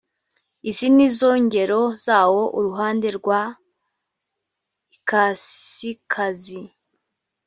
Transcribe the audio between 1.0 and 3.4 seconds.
zo ngero zawo uruhande rw